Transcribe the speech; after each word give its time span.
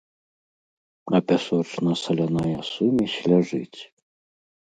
А 1.17 1.21
пясочна-саляная 1.31 2.61
сумесь 2.71 3.19
ляжыць. 3.35 3.81